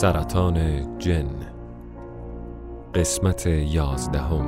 [0.00, 0.58] سرطان
[0.98, 1.26] جن.
[2.94, 4.46] قسمت یازدهم.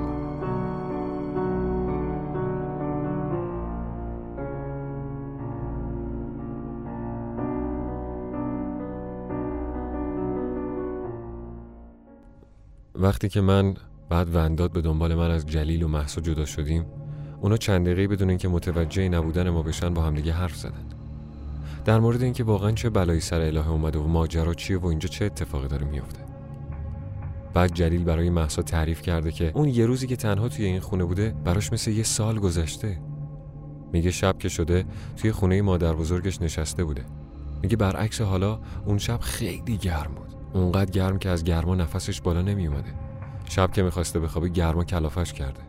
[12.94, 13.74] وقتی که من
[14.08, 16.86] بعد ونداد به دنبال من از جلیل و محسا جدا شدیم
[17.40, 20.99] اونا چند دقیقه بدون اینکه متوجه نبودن ما بشن با همدیگه حرف زدن.
[21.84, 25.24] در مورد اینکه واقعا چه بلایی سر الهه اومده و ماجرا چیه و اینجا چه
[25.24, 26.30] اتفاقی داره میفته
[27.54, 31.04] بعد جلیل برای محسا تعریف کرده که اون یه روزی که تنها توی این خونه
[31.04, 33.00] بوده براش مثل یه سال گذشته.
[33.92, 34.84] میگه شب که شده
[35.16, 37.04] توی خونه مادر بزرگش نشسته بوده.
[37.62, 40.34] میگه برعکس حالا اون شب خیلی گرم بود.
[40.52, 42.94] اونقدر گرم که از گرما نفسش بالا نمیومده
[43.48, 45.60] شب که می‌خواسته بخوابه گرما کلافش کرده.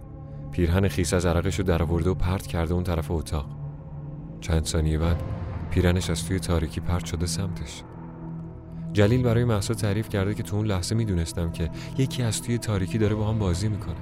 [0.52, 3.46] پیرهن خیس از عرقش رو درآورده و پرت کرده اون طرف اتاق.
[4.42, 5.22] چند ثانیه بعد
[5.72, 7.83] پیرنش از توی تاریکی پرت شده سمتش.
[8.94, 12.97] جلیل برای محسا تعریف کرده که تو اون لحظه می‌دونستم که یکی از توی تاریکی
[12.97, 13.95] داره با هم بازی می‌کنه.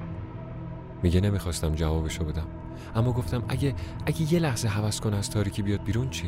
[1.03, 2.47] میگه نمی‌خواستم جوابشو بدم.
[2.95, 6.27] اما گفتم اگه اگه یه لحظه حوض کنه از تاریکی بیاد بیرون چی؟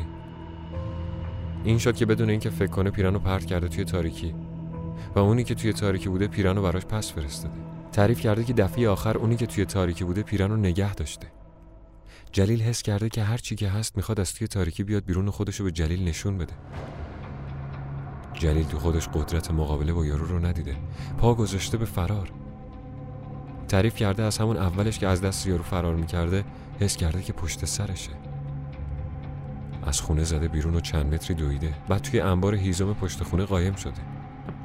[1.64, 4.34] این شد که بدون اینکه فکر کنه پیرنو پرت کرده توی تاریکی.
[5.14, 7.54] و اونی که توی تاریکی بوده پیرنو براش پس فرستاده.
[7.92, 11.26] تعریف کرده که دفعه آخر اونی که توی تاریکی بوده پیرنو نگه داشته.
[12.32, 15.64] جلیل حس کرده که هر چی که هست می‌خواد از توی تاریکی بیاد بیرون خودشو
[15.64, 16.52] به جلیل نشون بده.
[18.34, 20.76] جلیل تو خودش قدرت مقابله با یارو رو ندیده.
[21.18, 22.32] پا گذاشته به فرار.
[23.68, 26.44] تعریف کرده از همون اولش که از دست یارو فرار می‌کرده
[26.80, 28.10] حس کرده که پشت سرشه.
[29.86, 31.74] از خونه زده بیرون و چند متری دویده.
[31.88, 34.00] بعد توی انبار هیزم پشت خونه قایم شده.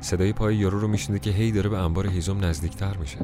[0.02, 3.18] صدای پای یارو رو میشنده که هی داره به انبار هیزم نزدیکتر میشه.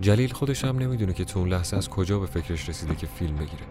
[0.00, 3.36] جلیل خودش هم نمی‌دونه که تو اون لحظه از کجا به فکرش رسیده که فیلم
[3.36, 3.62] بگیره.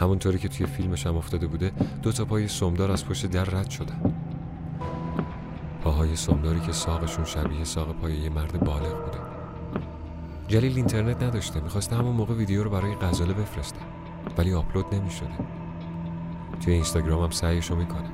[0.00, 1.72] همونطوری که توی فیلمش هم افتاده بوده
[2.02, 4.14] دو تا پای سمدار از پشت در رد شدن.
[5.82, 9.18] پاهای سمداری که ساقشون شبیه ساق پای یه مرد بالغ بوده.
[10.48, 13.78] جلیل اینترنت نداشته می‌خواسته همون موقع ویدیو رو برای غزاله بفرسته.
[14.38, 15.34] ولی آپلود نمی‌شده.
[16.60, 18.10] توی اینستاگرام هم سعیشو می‌کنه.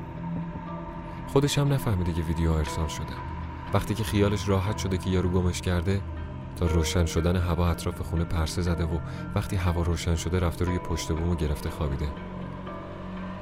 [1.27, 3.13] خودش هم نفهمیده که ویدیو ارسال شده.
[3.75, 6.01] وقتی که خیالش راحت شده که یارو گمش کرده
[6.57, 8.99] تا روشن شدن هوا اطراف خونه پرسه زده و
[9.35, 12.09] وقتی هوا روشن شده رفته روی پشت بوم و گرفته خوابیده.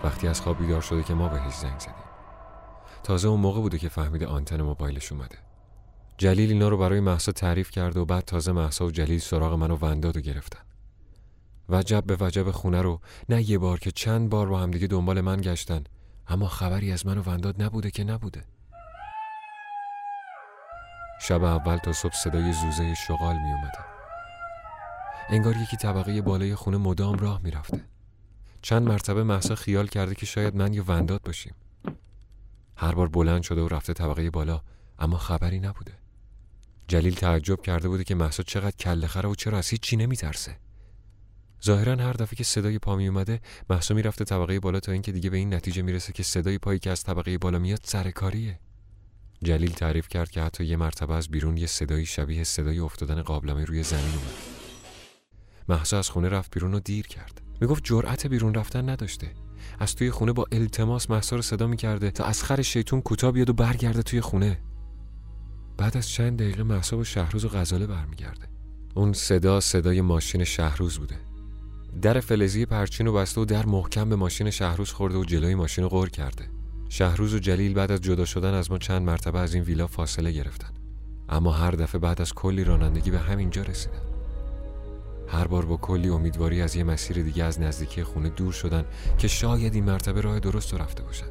[0.05, 1.95] وقتی از خواب بیدار شده که ما بهش زنگ زدیم.
[3.03, 5.39] تازه اون موقع بوده که فهمیده آنتن موبایلش اومده.
[6.19, 10.17] جلیل اینا رو برای محسا تعریف کرده و بعد تازه محسا و جلیل سراغ ونداد
[10.17, 10.61] و گرفتن.
[11.69, 15.41] وجب به وجب خونه رو نه یه بار که چند بار با همدیگه دنبال من
[15.41, 15.85] گشتن
[16.29, 18.45] اما خبری از من و ونداد نبوده که نبوده.
[21.21, 23.79] شب اول تا صبح صدای زوزه شغال می اومده.
[25.29, 27.85] انگار یکی طبقه بالای خونه مدام راه می‌رفته.
[28.63, 31.55] چند مرتبه محسا خیال کرده که شاید من یا ونداد باشیم.
[32.77, 34.61] هر بار بلند شده و رفته طبقه بالا
[34.99, 35.93] اما خبری نبوده.
[36.89, 40.57] جلیل تعجب کرده بوده که محسا چقدر کله خره و چرا از هیچ نمیترسه.
[41.65, 45.31] ظاهرا هر دفعه که صدای پا می اومده محسا می‌رفته طبقه بالا تا اینکه دیگه
[45.31, 48.59] به این نتیجه می‌رسه که صدای پایی که از طبقه بالا میاد سرکاریه.
[49.45, 53.65] جلیل تعریف کرد که حتی یه مرتبه از بیرون یه صدایی شبیه صدای افتادن قابلمه
[53.65, 54.35] روی زمین اومد.
[55.69, 57.41] محسا از خونه رفت بیرون و دیر کرد.
[57.61, 59.31] می‌گفت جرأت بیرون رفتن نداشته.
[59.79, 63.51] از توی خونه با التماس محسا رو صدا می‌کرده تا از خر شیطون کوتاه بیاد
[63.51, 64.61] و برگرده توی خونه.
[65.77, 68.49] بعد از چند دقیقه محسا با شهروز و غزاله برمیگرده.
[68.95, 71.17] اون صدا صدای ماشین شهروز بوده.
[72.03, 75.85] در فلزی پرچین و بسته و در محکم به ماشین شهروز خورده و جلوی ماشین
[75.85, 76.54] رو غور کرده.
[76.89, 80.33] شهروز و جلیل بعد از جدا شدن از ما چند مرتبه از این ویلا فاصله
[80.33, 80.69] گرفتن.
[81.29, 84.01] اما هر دفعه بعد از کلی رانندگی به همینجا رسیدن.
[85.29, 88.85] هر بار با کلی امیدواری از یه مسیر دیگه از نزدیکی خونه دور شدن
[89.19, 91.27] که شاید این مرتبه راه درست رو رفته باشن.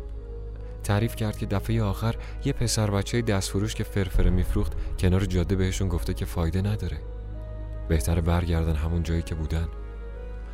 [0.83, 2.15] تعریف کرد که دفعه آخر
[2.45, 6.97] یه پسر بچه دستفروش که فرفره میفروخت کنار جاده بهشون گفته که فایده نداره.
[7.89, 9.67] بهتره برگردن همون جایی که بودن.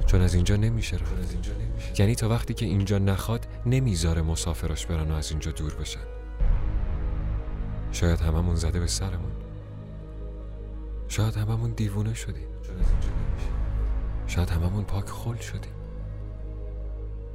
[0.05, 1.31] چون از اینجا نمیشه رفت.
[1.31, 2.01] اینجا نمیشه.
[2.01, 3.38] یعنی تا وقتی که اینجا نخواد
[3.69, 5.99] نمی‌ذاره مسافراش برن و از اینجا دور بشن.
[7.91, 9.31] شاید هممون زده به سرمون.
[11.07, 12.47] شاید هممون دیوونه شدیم.
[14.27, 15.71] شاید هممون پاک خل شدیم.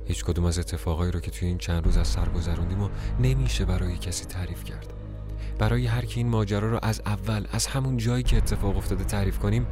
[0.05, 2.89] هیچ کدوم از اتفاقایی رو که توی این چند روز از سر گذروندیم و
[3.21, 4.93] نمیشه برای کسی تعریف کرد.
[5.59, 9.39] برای هر کی این ماجرا رو از اول از همون جایی که اتفاق افتاده تعریف
[9.39, 9.67] کنیم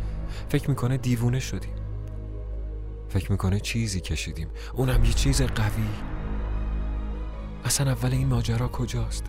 [0.48, 1.74] فکر می‌کنه دیوونه شدیم.
[3.08, 4.48] فکر می‌کنه چیزی کشیدیم.
[4.72, 6.11] اونم یه چیز قوی.
[7.64, 9.24] اصلا اول این ماجرا کجاست؟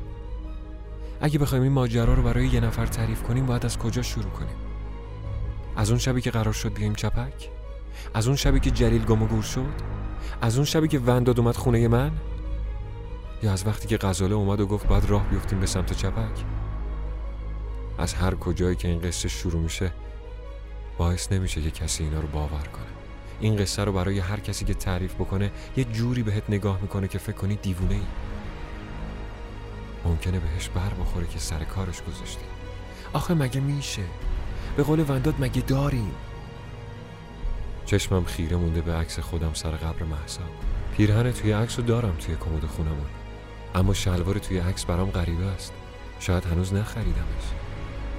[1.22, 4.56] اگه بخوایم این ماجرا رو برای یه نفر تعریف کنیم باید از کجا شروع کنیم؟
[5.76, 7.50] از اون شبی که قرار شد بیایم چپک؟
[8.14, 9.74] از اون شبی که جلیل گم و گور شد؟
[10.42, 12.12] از اون شبی که ونداد اومد خونه من؟
[13.44, 16.46] یا از وقتی که غزاله اومد و گفت باید راه بیفتیم به سمت چپک؟
[17.98, 19.92] از هر کجایی که این قصه شروع میشه
[20.98, 23.03] باعث نمیشه که کسی اینا رو باور کنه.
[23.40, 27.18] این قصه رو برای هر کسی که تعریف بکنه یه جوری بهت نگاه می‌کنه که
[27.18, 28.02] فکر کنی دیوونه ای
[30.06, 32.46] ممکنه بهش بر بخوره که سر کارش گذاشتی.
[33.14, 34.04] آخه مگه میشه؟
[34.78, 36.12] به قول ونداد مگه داریم؟
[37.86, 40.42] چشمم خیره مونده به عکس خودم سر قبر محسا
[40.98, 43.06] پیرهن توی عکس رو دارم توی کمد خونمون.
[43.76, 45.74] اما شلوار توی عکس برام غریبه است.
[46.20, 47.44] شاید هنوز نخریدمش.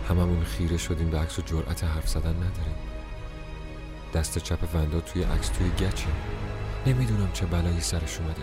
[0.08, 2.93] هممون خیره شدیم به عکس و جرأت حرف زدن نداریم.
[4.14, 6.06] دست چپ ونداد توی عکس توی گچه.
[6.86, 8.42] نمی‌دونم چه بلایی سرش اومده.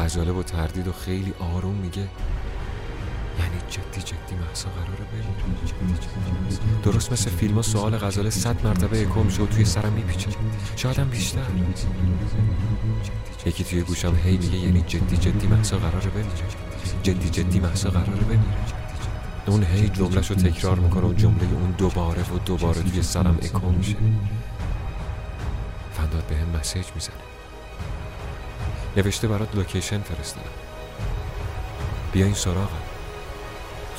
[0.00, 2.08] غزاله با تردید و خیلی آروم میگه
[3.38, 9.22] یعنی جدی جدی محسا قراره بمیره درست مثل فیلم ها سوال غزاله صد مرتبه اکو
[9.22, 10.30] میشه و توی سرم میپیچه.
[10.76, 11.40] شاید بیشتر.
[13.46, 16.30] یکی توی گوشم هی میگه یعنی جدی جدی محسا قراره بمیره
[17.02, 18.40] جدی جدی محسا قراره بمیره
[19.46, 23.70] اون هی جملهش رو تکرار می‌کنه و جمله اون دوباره و دوباره توی سرم اکو
[23.70, 23.96] میشه.
[26.10, 27.14] فنداد به هم مسیج می‌زنه.
[28.96, 30.50] نوشته برات لوکیشن فرستادم.
[32.12, 32.82] بیا این سراغم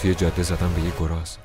[0.02, 1.38] توی جاده زدم به یه گراز.